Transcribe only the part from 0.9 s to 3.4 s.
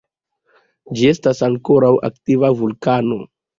Ĝi estas ankoraŭ aktiva vulkano.